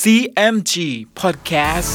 [0.00, 0.74] CMG
[1.20, 1.92] Podcast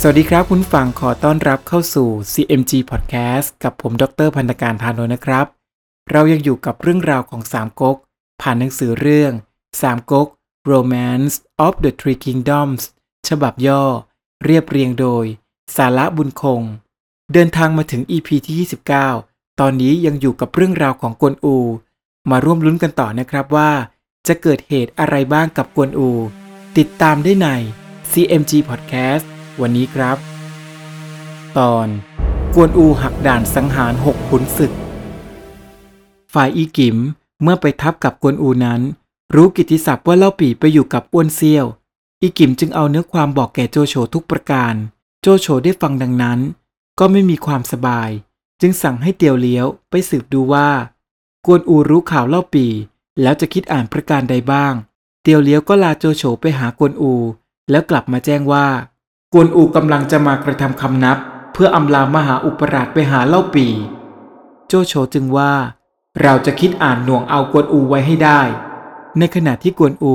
[0.00, 5.46] สวัสดีครับคุณฟังขอต้อนรับเข้าสู่ CMG Podcast กับผมดรพันธการทานนนะครับ
[6.10, 7.96] เรายังอยู่กับเรื่องราวของสามก๊ก
[8.40, 9.32] ผ่านหนังสือเรื่อง
[9.82, 10.28] สามก๊ก
[10.72, 11.34] Romance
[11.66, 12.82] of the Three Kingdoms
[13.28, 13.84] ฉบับย่อ
[14.44, 15.24] เรียบเรียงโดย
[15.76, 16.62] สาระบุญคง
[17.32, 18.56] เดินทางมาถึง EP ที่
[19.12, 21.56] 29 ตอนนี้ยังอยู่กับเรื่องราวของกวนอู
[22.30, 23.70] มาร่วมลุ้นกันต่อนะครับว่า
[24.28, 26.10] จะเกิดเหตุอะไรบ้างกับกวนอู
[26.78, 27.48] ติดตามได้ใน
[28.10, 29.24] CMG Podcast
[29.60, 30.16] วันนี้ครับ
[31.58, 31.88] ตอน
[32.54, 34.72] กวนอูหักด่านสังหารหกขุนศึก
[36.34, 36.96] ฝ่ายอีกิม
[37.42, 38.80] เมื่อไปทับกับกวนอูนั้น
[39.34, 41.66] รู้กิติศัพท์ว่าเล่าปีไปอยู่กับอ้วนเซียว
[42.22, 44.74] อีกิมจึงเอาเนื้อความบอกแก่โจโฉทุกประการ
[45.20, 46.38] โจโฉได้ฟังดังนั้น
[46.98, 48.10] ก็ไม่มีความสบาย
[48.60, 50.68] จึงสั่งให้เตียวเลี้ยวไปสืบดูว่า
[51.46, 52.66] กวนอูรู้ข่าวเล่าปี
[53.22, 54.74] แล้วจะคิดอ่านประการใดบ้าง
[55.22, 57.12] เตียวเลี้ยวก็ลาโจโฉไปหากวนอู
[57.70, 58.66] แล้วกลับมาแจ้งว่า
[59.32, 61.18] กวนอูกำลังจะมากระทำคำนับ
[61.52, 63.66] เพื่ออำลามหาอุปราชไปหาเล่าปี
[64.68, 65.52] โจโฉจึงว่า
[66.22, 68.40] เราจะคิดอ่านหน่วงเอากวนอูไว้ให้ได้
[69.18, 70.14] ในขณะที่กวนอู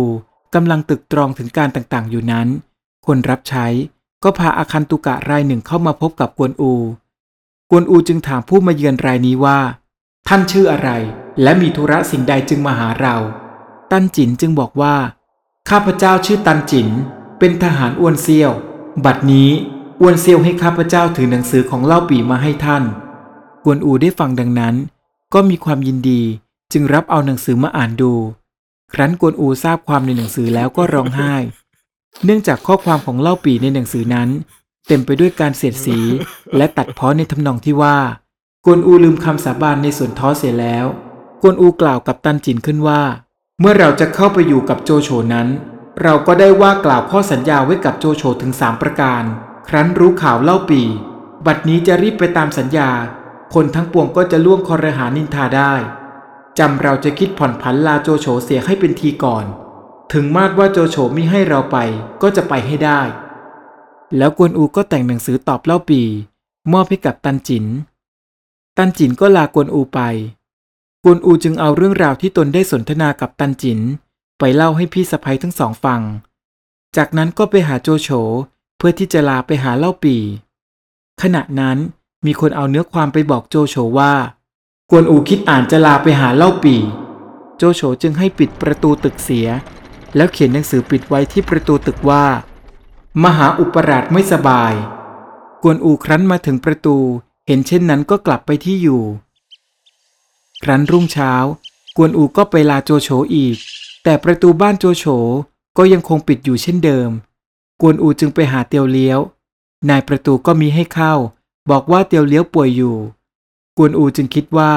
[0.55, 2.47] กำลังตึกตรองถึงการต่างๆ อยู่นั้น
[3.05, 3.65] คนรับใช้
[4.23, 6.73] ก็พาอาคันตุกะรายหนึ่งเข้ามาพบกับกวนอู
[7.71, 9.59] กวนอูจึงถามผู้มาเยือนรายนี้ว่า
[10.29, 10.89] ท่านชื่ออะไร
[11.43, 13.15] และมีธุระสิ่งใดจึงมาหาเรา
[13.91, 14.95] ตันจินจึงบอกว่า
[15.69, 16.87] ข้าพเจ้าชื่อตันจิน
[17.39, 18.51] เป็นทหารอ้วนเซียว
[19.05, 19.49] บัดนี้
[20.01, 22.83] อ้วนเซียวให้ข้าพเจ้าถือหนังสือของเล่าปีมาให้ท่าน
[23.63, 24.75] กวนอูได้ฟังดังนั้น
[25.33, 26.21] ก็มีความยินดี
[26.73, 28.13] จึงรับเอาหนังสือมาอ่านดู
[28.93, 31.33] ครั้นกวนอูทราบความในหนังสือแล้วก็ร้องไห้
[32.25, 34.29] เนื่องจากข้อความของเล่าปีในหนังสือนั้น
[34.87, 35.97] เต็มไปด้วยการเสียดสี
[36.57, 37.97] และตัดเพ้อในทำนองที่ว่า
[38.67, 40.85] กวนอูลืมคำสาบานในส่วนท้อเสียแล้ว
[41.41, 43.01] กวนอูกล่าวกับตันจินขึ้นว่า
[43.59, 45.47] เมื่อเราจะเข้าไปอยู่กับโจโฉนั้น
[46.03, 49.23] เราก็ได้ว่ากล่าวข้อสัญญาไว้กับโจโฉถึงสามประการ
[49.67, 50.81] ครั้นรู้ข่าวเล่าปี
[51.45, 52.89] บัดนี้จะรีบไปตามสัญญา
[53.53, 55.73] คนทั้งปวงก็จะล่วงคอรหานินทาได้
[56.59, 59.45] จำเราจะคิดผ่อนผันลาโจโฉเสียให้เป็นทีก่อน
[60.13, 61.77] ถึงมาดว่าโจโฉมิให้เราไป
[62.21, 63.01] ก็จะไปให้ได้
[64.17, 66.01] แล้วกวนอูก็แต่งหนังสือตอบเล่าปี
[66.73, 67.65] มอบให้กับตันจิน
[68.77, 69.99] ตันจินก็ลากวนอูไป
[71.03, 73.79] กวนอูจึงเอาเรื่องราวที่ตนได้สนทนากับตันจิน
[74.39, 76.01] ไปเล่าให้พี่สะพ้ยทั้งสองฟัง
[76.95, 78.09] จากนั้นก็ไปหาโจโฉ
[78.77, 80.17] เพื่อที่จะลาไปหาเล่าปี
[81.21, 81.77] ขณะนั้น
[82.25, 84.13] มีคนเอาเนื้อความไปบอกโจโฉว่า
[84.91, 86.75] กวนอูคิดอ่านจะลาไปหาเล่าปี
[87.57, 89.47] โจโฉจึงให้ปิดประตูตึกเสีย
[90.15, 92.25] แล้วเขียนหนังสือปิดไว้ที่ประตูตึกว่า
[93.23, 94.73] มหาอุปราชไม่สบาย
[95.63, 96.97] กวนอูครั้นมาถึงประตู
[97.47, 99.03] เห็นเช่นนั้นก็กลับไปที่อยู่
[100.63, 101.33] ครั้นรุ่งเช้า
[101.97, 103.57] กวนอูก็ไปลาโจโฉอีก
[104.03, 105.05] แต่ประตูบ้านโจโฉ
[105.77, 107.09] ก็ยังคงปิดอยู่เช่นเดิม
[107.81, 109.19] กวนอูจึงไปหาเตียวเลี้ยว
[109.89, 111.13] นายประตูก็มีให้เข้า
[111.69, 112.95] บอกว่าเตียวเลี้ยวป่วยอยู่
[113.77, 114.73] กวนอูจึงคิดว่า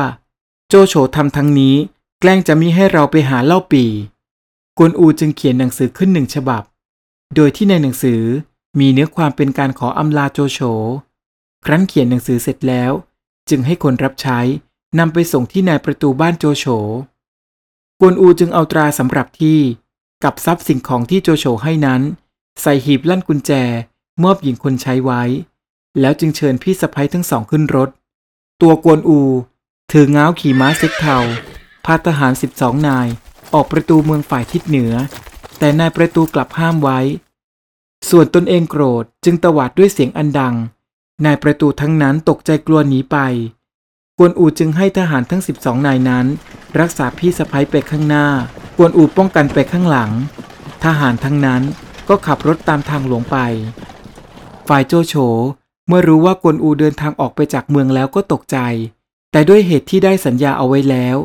[0.68, 1.74] โจโฉทำทั้งนี้
[2.20, 3.84] แกล้งจะมิให้เราไปหาเล่าปี
[4.78, 6.62] กวนอูจึงเขียนหนังสือขึ้นหนึ่งฉบับ
[7.34, 8.22] โดยที่ในหนังสือ
[8.78, 10.60] มีเนื้อความเป็นการขออำลาโจโฉ
[11.64, 12.92] ครั้นเขียนหนังสือเสร็จแล้ว
[13.48, 14.40] จึงให้คนรับใช้
[14.98, 16.64] นำไปส่งที่นายประตูบ้านโจโฉ
[18.00, 19.58] กวนอูจึงเอาตราสำหรับที่
[20.24, 22.02] กับทรัพย์สิ่งของที่โจโฉให้นั้น
[22.62, 23.52] ใส่หีบลั่นกุญแจ
[24.22, 25.22] มอบหญิงคนใช้ไว้
[26.00, 27.90] แล้วจึงเชิญพี่สะพ้ยทั้งสองขึ้นรถ
[28.62, 29.20] ตัวกวนอู
[29.92, 31.16] ถือง้าวขี่ม้าเซ็กเทา
[31.84, 33.08] พาทหารสิบสองนาย
[33.54, 34.94] ออกประตูเมืองฝ่ายทิศเหนือ
[35.58, 37.00] แต่นายประตูกลับห้ามไว้
[38.10, 40.54] ส่วนตนเองโกรธจึงตวาดด้วยเสียงอันดัง
[41.24, 43.16] นายประตูทั้งนั้นตกใจกลัวหนีไป
[44.18, 46.26] กวนอูจึงให้ทหารทั้ง 12 นายนั้น
[46.80, 48.26] รักษาพี่สะพ้ยไปข้างหน้า
[48.76, 50.10] กวนอูป้องกันไปข้างหลัง
[50.84, 51.62] ทหารทั้งนั้น
[52.08, 53.36] ก็ขับรถตามทางหลวงไป
[54.68, 55.14] ฝ่ายโจโฉ
[55.88, 58.58] เมื่อรู้ว่ากวนอูเดินทางออกไปจากเมืองแล้วก็ตกใจ
[59.32, 61.16] แต่ด้วยเหตุที่ได้สัญญาเอาไว้แล้ว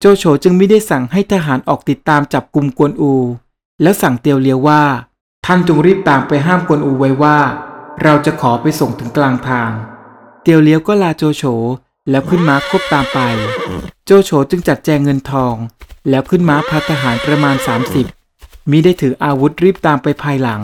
[0.00, 3.12] โจโฉจึงไม่ได้สั่งให้ทหารออกติดตามจับกลุ่มกวนอู
[3.82, 4.82] แล้วสั่งเตียวเลียวว่า
[5.46, 7.38] ท่านจงรีบตามไปห้ามกวนอูไว้ว่า
[8.02, 9.70] เราจะขอไปส่งถึงกลางทาง
[10.42, 11.42] เตียวเลี้ยวก็ลาโจโฉ
[12.10, 13.18] แล้วขึ้นม้าควบตามไป
[14.04, 15.54] โจโฉจึงจัดแจงเงินทอง
[16.10, 17.56] แล้วขึ้นม้าพาทหารประมาณ
[18.12, 20.62] 30มิได้ถืออาวุธรีบตามไปภายหลัง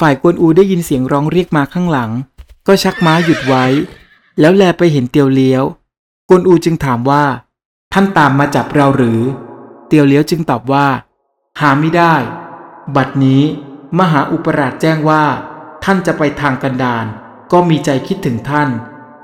[0.00, 2.10] ฝ่ายกวนอูได้ยินเสียงร้องเรียกมาข้างหลัง
[2.66, 3.64] ก็ชักม้าหยุดไว้
[4.40, 5.64] แล้วแลไปเห็นเตียวเลี้ยว
[6.28, 7.24] กวนอูจึงถามว่า
[7.92, 9.20] ท่านตามมาจับเราหรือ
[9.88, 10.86] เตียวเลี้ยวจึงตอบว่า
[11.60, 12.14] หาไม่ได้
[12.96, 13.42] บัดนี้
[13.98, 15.24] มหาอุปราชแจ้งว่า
[15.90, 17.06] ท่านจะไปทางกันดาร
[17.52, 18.68] ก็มีใจคิดถึงท่าน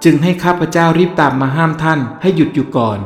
[0.05, 2.99] จึงให้ข้าพเจ้ารีบตามมาห้ามท่านให้หยุดอยู่ก่อน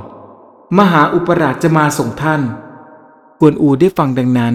[0.78, 2.43] มหาอุปราชจะมาส่งท่าน
[3.40, 4.55] กวนอูได้ฟังดังนั้น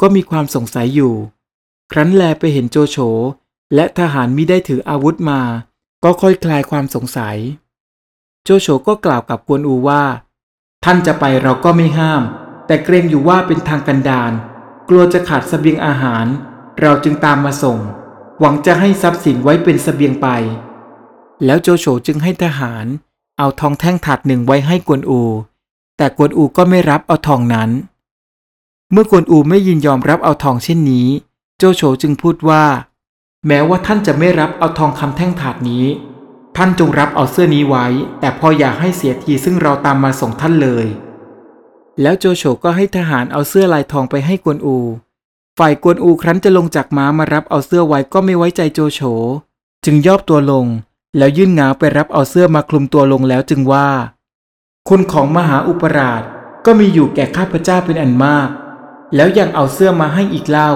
[0.00, 1.14] ก็มีความสงสัยอยู่
[1.92, 2.96] ครั้นแลไปเห็นโจโฉ
[3.74, 5.40] และทหารมิได้ถืออาวุธมา
[6.04, 7.36] ก็ค่อยคลายความสงสัย
[8.44, 10.02] โจโฉก็กล่าวกับกวนอูว่า
[10.84, 12.22] ท่านจะไปเราก็ไม่ห้าม
[12.66, 14.32] แต่เกรงอยู่ว่าเป็นทางกันดาร
[14.88, 16.26] กลัวจะขาดสเสบียงอาหาร
[16.80, 17.80] เราจึงตามมาส่ง
[18.44, 20.28] หวังจะให้ทรัพย์สินไว้เป็นสเสบียงไป
[21.44, 22.86] แล้วโจโฉจึงให้ทหาร
[23.38, 25.22] เอาทองแท่งถาดหนึ่งไว้ให้กวนอู
[25.96, 27.70] แต่กวนอูก็ไม่รับเอาทองนั้น
[28.92, 31.08] เมื่อกวนอูไม่ยินยอมรับเอาทองเช่นนี้
[31.58, 32.64] โจโฉจึงพูดว่า
[33.46, 35.84] แม้ว่าท่านจะไม่รับเอาทองคำแท่งถาดนี้
[36.56, 37.86] ท่านจงรับเอาเสื้อนี้ไว้
[38.20, 40.86] แต่พออย่าให้เสียทีซึ่งเราตามมาส่งท่านเลย
[42.02, 44.78] แล้วโจโฉก็ให้ทหารเอาเสื้อลายทองไปให้กวนอู
[45.58, 49.00] ฝ่ายกวนอูครั้นจะลงจากม้ามารับเอาเสื้อไว้ก็ไม่ไว้ใจโจโฉ
[49.84, 50.66] จึงย่อตัวลง
[51.16, 53.88] แล้วยื่นงาไปรับเอาเสื้อมาคลุมตัวลงแล้วจึงว่า
[54.88, 56.22] คุณของมหาอุปราช
[56.66, 58.48] ก็มีอยู่แก่ข้าพเจ้าเป็นอันมาก
[59.14, 60.70] แล้วยังเอาเสื้อมาให้อีกเล่า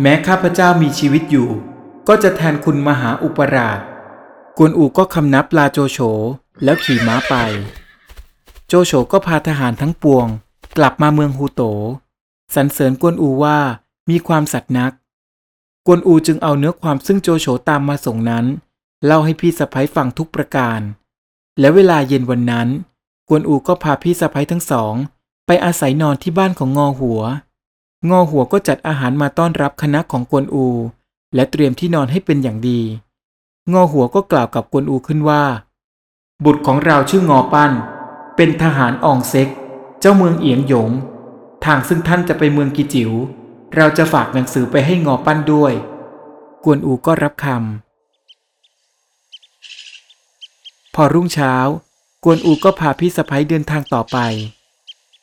[0.00, 1.48] แม้ข้าพเจ้ามีชีวิตอยู่
[2.08, 3.80] ก็จะแทนคุณมหาอุปราช
[4.58, 5.98] กวนอูก็คำนับลาโจโฉ
[6.64, 7.34] แล้วขี่ม้าไป
[8.68, 10.26] โจโฉก็พาทหารทั้งปวง
[10.76, 11.62] กลับมาเมืองฮูโต
[12.54, 13.58] สรรเสริญกวนอูว่า
[14.10, 14.92] มีความสัตย์นัก
[15.86, 18.44] กวนอูจึงเอาเนื้อความซึ่งโจโฉตามมาส่งนั้น
[19.04, 20.80] เล่าให้พี่สะพ้ยฟังทุกประการ
[21.60, 22.68] และเวลาเย็นวันนั้น
[23.28, 24.94] กวนอูก็พาพี่สะพ้ยทั้งสอง
[25.46, 27.22] ไปอาศัยนอนที่บ้านของงอหัว
[28.10, 30.66] งอหัวก็จัดอาหารมาต้อนรับคณะของกวนอู
[31.34, 32.80] และเตรียมที่นอนให้เป็นอย่างดี
[33.72, 35.44] งอหัวก็กล่าวกับกวนอูขึ้นว่า
[36.44, 37.72] บุตรของเราชื่องอปั้น
[38.36, 39.48] เป็นทหารอองเซ็ก
[40.00, 40.90] เจ้าเมืองเอียงหยง
[41.64, 43.12] ทางซึ่งท่านจะไปเมืองกิจิว๋ว
[43.74, 45.72] เราจะฝากหนังสือไปให้งอปั้นด้วย
[46.64, 47.54] กวนอูก็รับคำ
[50.94, 51.54] พอรุ่งเช้า
[52.24, 54.18] กวนอูก็พาพี่สะพ้ยเดินทางต่อไป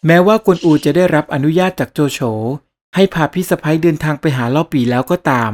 [0.05, 2.19] แม้ว่ากวนอูจะได้รับอนุญาตจากโจโฉ
[2.95, 5.51] ให้พาพี่สะพ้ยเดินทางไปหาเล่าปีแล้วก็ตาม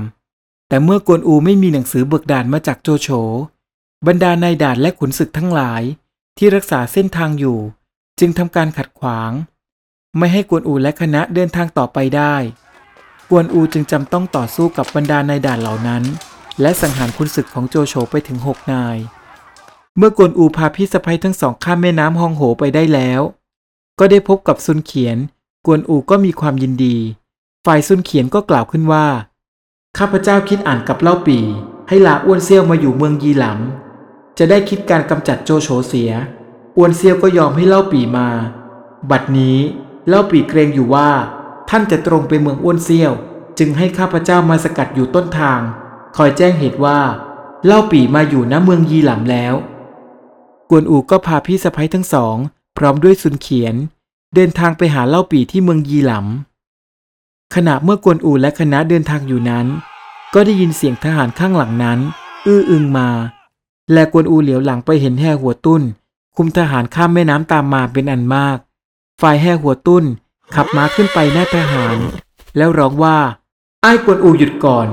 [0.68, 3.10] แต่เมื่อกวนอูไม่มีหนังสือเบิกด่านมาจากโจโฉ
[4.08, 5.82] บรรดานายด่านและขุนศึกทั้งหลาย
[6.38, 7.60] ที่รักษาเส้นทางอยู่
[8.20, 9.32] จึงทำการขัดขวาง
[10.18, 12.36] ไม่ให้กวนอูและคณะเดินทางต่อไปได้
[13.30, 16.04] กวนอูจึงจำต้องต่อสู้กับบรรดานายด่านเหล่านั้น
[16.62, 18.98] และสังหารขุนศึกของโจโฉไปถึงหกนาย
[19.98, 23.22] เมื่อกวนอูพาพี่สะพ้ยทั้งสองข้ามแม่น้ำฮองโหไปได้แล้ว
[24.00, 25.18] ก็ได้พบกับซุนเขียน
[25.66, 26.98] กวนอูก็มีความยินดี
[27.66, 29.08] ฝ่ายซุนเขียนก็กล่าวขึ้นว่า
[29.98, 31.40] ข้าพเจ้าคิดอ่านกับเล่าปี
[31.88, 36.12] ให้ลาอ้วนเซี่ยวมาอยู่เมืองยีหลำจะได้คิดการกำจัดโจโฉเสีย
[36.78, 38.28] อ้วนเซี่ยวก็ยอมให้เล่าปีมา
[39.12, 39.58] บัดนี้
[40.08, 41.10] เล่าปีเกรงอยู่ว่า
[41.70, 43.14] ท่านจะตรงไปเมืองอ้วนเซี่ยว
[43.58, 45.60] จึงให้ข้าพเจ้ามาสกัดอยู่ต้นทาง
[46.16, 47.00] คอยแจ้งเหตุว่า
[47.66, 49.54] เล่าปี่มาอยู่ณเมืองยีหลำแล้ว
[50.70, 52.36] กวนอูก็พาพี่สะพ้ยทั้งสอง
[52.78, 53.76] พร้อมด้วยซุนเขียน
[54.36, 59.68] เดินทางไปหาเล่าปี่ที่เมืองยีหลำขณะเมื่อกวนอูและคณะเดินทางอยู่นั้น
[60.34, 62.00] ก็ได้ยินเสียงทหารข้างหลังนั้น
[62.46, 63.10] อื้ออึงมา
[63.94, 65.82] และกวนอูเหลียวหลังไปเห็นแห่หัวตุ้น
[66.38, 68.58] คุมทหารข้ามแม่น้ำตามมาเป็นอันมาก
[69.22, 70.04] ฝ่ายแห่หัวตุ้น
[70.56, 71.98] ขับม้าขึ้นไปหน้าทหาร
[72.58, 73.18] แล้วร้องว่า
[73.82, 74.88] ไอ้ายกวนอูหยุดก่อน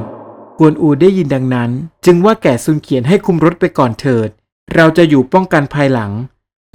[0.58, 1.70] กวนอูได้ยินดังนั้น
[2.04, 4.28] จึงว่าแก่ซุนเขียนให้คุมรถไปก่อนเถิด
[4.74, 6.12] เราจะอยู่ป้องกันภายหลัง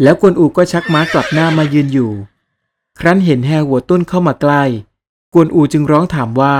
[0.02, 2.12] แล้วกวนอูก็ชักม้ากลับหน้ามายืนอยู่
[3.00, 4.64] ครั้นเห็นแห่หัวตุ้นเข้ามาใกล้
[5.34, 6.56] กวนอูจึงร้องถามว่า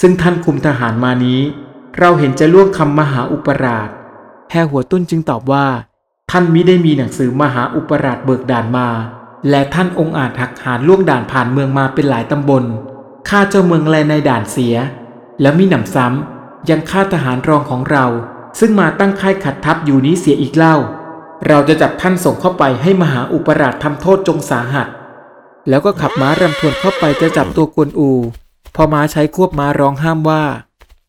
[0.00, 1.40] ซึ่งท่านคุมทหารมานี้
[1.98, 3.88] เราเห็นจะล่วงคำมหาอุปราช
[4.50, 5.66] แห่หัวตุ้นจึงตอบว่า
[6.30, 8.88] ท่านมิได้มีหนังสือมหาอุปราชเบิกด่านมา
[9.50, 12.64] และท่านองค์อาจหักหานล่วงด่านผ่านเมืองมาเป็นหลายตำบล
[13.28, 14.76] ฆ่าเจ้าเมืองแลในด่านเสีย
[15.40, 18.06] แล้วมีหนำซ้ำยังฆ่าทหารรองของเรา
[18.58, 20.76] ซึ่งมาตั้งค่ายขัดทัพอยู่นี้เสียอีกเล่า
[21.46, 24.88] เราจะจับท่านส่งเข้าไปให้มหาอุปราชทำโทษจงสาหัส
[25.68, 28.10] แล้วก็ขับม้ารำทวนเข้าไปจะจับตัวกวนอู
[28.74, 30.44] พอม้าใช้ควบม้าร้องห้ามว่า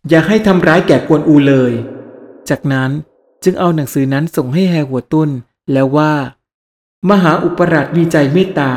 [0.10, 1.74] อย่าให้ทำร้ายแก่กวนอูเลย
[2.50, 2.92] จากนั้น
[3.44, 5.30] จึงเอาหนังสือนั้นส่งให้แฮหัวตุ้น
[5.74, 6.12] แล้วว่า
[7.10, 8.72] มหาอุปราชมีใจเมตตา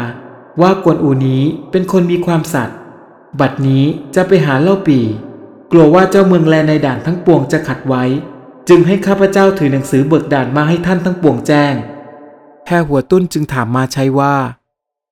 [0.61, 2.77] ว่ากวนอูนี้เป็นคนมีความสัตย์
[3.41, 5.01] บัดนี้จะไปหาเล่าปี
[5.71, 8.05] กลัวว่าเจ้าเมืองแลในด่านทั้งปวงจะขัดไว้
[8.69, 11.75] จึงให้ข้าพเจ้าถือหนังสือเบิกด่านมาให้ท่านทั้งปวงแจ้ง
[12.67, 14.37] แฮหัวตุ้นจึงถามมาใช้ว่า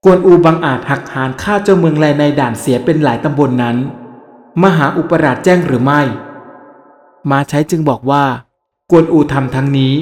[0.04, 3.76] กวนอูบังอาจหักหานฆ่าเจ้าเมืองแลในด่านเสียเป็นหลายตำบลนนั้น
[4.62, 6.00] มหาอุปราชแจ้งหรือไม่
[7.30, 8.24] มาใช้จึงบอกว่า
[8.90, 9.94] กวนอูทำทั้งนี้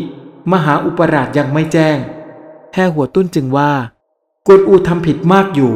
[0.52, 1.96] มหาอุปราชยังไม่แจ้ง
[2.74, 3.72] แห่หัวตุ้นจึงว่า
[4.46, 5.72] กวนอูทำผิดมากอยู่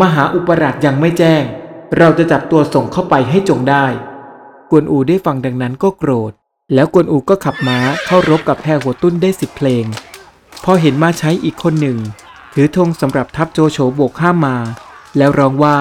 [0.00, 1.42] มหาอุปราชยังไม่แจ้ง
[1.98, 3.86] เราจะจับตัวส่งเข้าไปให้จงได้
[4.70, 6.32] กวนอูได้ฟังดังนั้นก็โกรธ
[6.74, 9.84] แล้วกวนอูก็ขับม้าเข้ารบกับแห่หัวตุ้นได้สิบเพลง
[10.64, 11.98] พอเห็นมาใช้อีกคนหนึ่ง
[12.54, 14.56] ถือธงสำหรับทัพโจโฉโบกข้ามมา
[15.16, 15.78] แล้วร้องว่า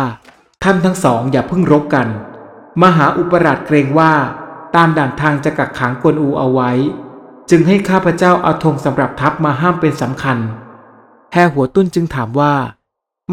[0.63, 2.07] ท่านทั้งสองอย่าเพิ่งรบกัน
[2.83, 4.13] มหาอุปราชเกรงว่า
[4.75, 6.71] ตามด่านทางจะกักขังกวนอูเอาไว้
[7.49, 10.37] จึงให้ข้าพเจ้าเอาธงสำหรับทัพมาห้ามเป็นสำคัญ
[11.33, 12.55] แฮหัวตุ้นจึงถามว่า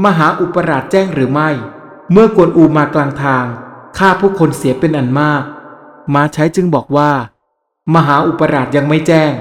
[0.05, 1.51] มหาอุปราชแจ้งหรือไม่
[2.13, 3.45] เมื่อกวนอูมากลางทาง
[3.99, 5.43] ฆ่าผู้คนเสียเป็นอันมาก
[6.15, 7.11] มาใช้จึงบอกว่า
[7.95, 9.33] มหาอุปราชยังไม่แจ้ง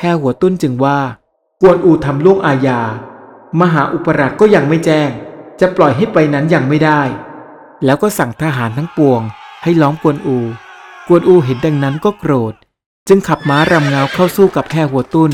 [0.00, 0.98] แฮหัวตุ้นจึงว่า
[1.62, 2.80] กวนอูทำล่วงอาญา
[3.60, 5.10] มหาอุปราชก็ยังไม่แจ้ง
[5.60, 7.02] จะปล่อยให้ไปนั้นยังไม่ได้
[7.84, 9.20] แล้วก็สั่งทหารทั้งปวง
[9.62, 10.38] ให้ล้อมกวนอู
[11.08, 12.54] กวนอูเห็นดังนั้นก็โกรธ
[13.12, 15.32] จึงขับม้ารำเงาเข้าสู้กับแฮหัวตุ้น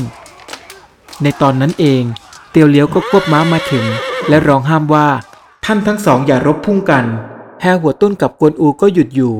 [1.23, 2.03] ในตอนนั้นเอง
[2.51, 3.85] เตียวเลี้ยวก็ควบม้ามาถึง
[4.29, 5.07] และร้องห้ามว่า
[5.65, 7.05] ท่านทั้งสองอย่ารบพุ่งกัน
[7.61, 9.35] แฮหัวตุ้นกับกวนอูก็หยุดอยู่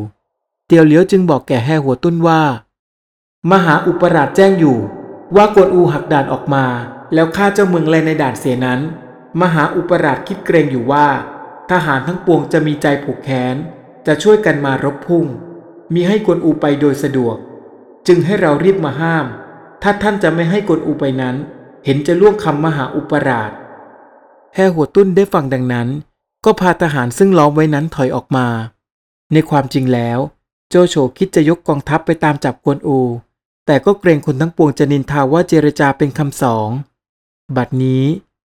[0.67, 2.41] เตียวเลี้ยวจึงบอกแก่แฮหัวตุ้นว่า
[3.51, 4.77] มหาอุปราชแจ้งอยู่
[5.35, 6.65] ว่ากวนอูหักด่านออกมา
[7.13, 8.79] แล้วฆ่าเจ้าเมืองเลยในด่านเสียนั้น
[9.41, 11.07] มหาอุปราชคิดเกรงอยู่ว่า
[11.71, 13.55] ทหารทั้งปวงจะมีใจผูกแค้น
[14.07, 15.25] จะช่วยกันมารบพุ่ง
[15.93, 17.37] มีให้กวนอูไปโดยสะดวก
[18.07, 19.25] จึงให้เรารีบมาห้าม
[19.81, 21.35] ถ้าท่านจะไม่ให้กวนอูไปนั้น
[21.85, 23.51] เห็นจะล่วงคำมหาอุปราช
[24.53, 25.87] แฮหัวตุ้นได้ฟังดังนั้น
[26.45, 28.47] ก็พาทหารซึ่งล้อมไว้นั้นถอยออกมา
[29.33, 30.19] ในความจริงแล้ว
[30.69, 32.99] โจโฉคิดจะยกกองทัพไปตามจับกวนอู
[33.65, 36.69] แต่ก็เกรงคนทั้งปวงจะนินทาว่าเจรจาเป็นคำสอง
[37.55, 38.03] บัดนี้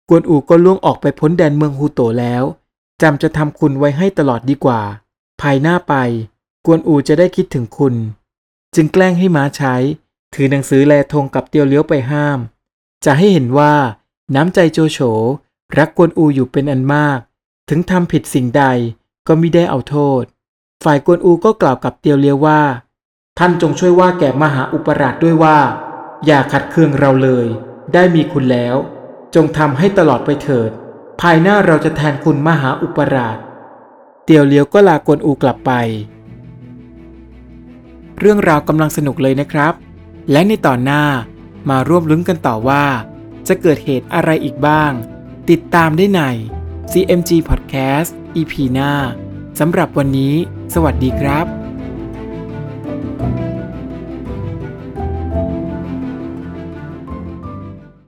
[0.09, 2.43] กวนอูก็ล่วงออกไปพ้นแดนเมืองฮูโตแล้ว
[3.03, 4.81] จำจะทำคุณไว้ให้ตลอดดีกว่า
[5.41, 5.95] ภายหน้าไป
[6.67, 7.95] กวนอูจะได้คิดถึงคุณ
[8.75, 9.75] จึงแกล้งให้ม้าใช้
[10.35, 12.39] ถือหนังสือแลธงกับเตียวเลี้ยวไปห้าม
[13.05, 13.75] จะให้เห็นว่า
[14.35, 14.99] น้ำใจโจโฉ
[15.79, 17.19] รักกวนอูอยู่เป็นอันมาก
[17.69, 18.65] ถึงทำผิดสิ่งใด
[19.27, 20.23] ก็มิได้เอาโทษ
[20.85, 22.61] ฝ่ายกวนอูก็กล่าวกับเตียวเลี้ยวว่า
[23.39, 25.59] ท่านจงช่วยว่าแก่มหาอุปราชด้วยว่า
[26.27, 27.47] อย่าขัดเคืองเราเลย
[27.95, 28.77] ได้มีคุณแล้ว
[29.35, 30.71] จงทำให้ตลอดไปเถิด
[31.21, 33.39] ภายหน้าเราจะแทนคุณมหาอุปราช
[34.25, 35.73] เตียวเลี้ยวก็ลากวนอูกลับไป
[38.19, 39.73] เรื่องราวกำลังสนุกเลยนะครับ
[40.33, 41.05] และในตอนหน้า
[41.71, 42.85] มาร่วมลุ้นกันต่อว่า
[43.49, 44.93] จะเกิดเหตุอะไรอีกบ้าง
[45.51, 46.21] ติดตามได้ใน
[46.93, 48.93] CMG Podcast EP หน้า
[49.59, 50.35] สำหรับวันนี้
[50.75, 51.66] สวัสดีครับ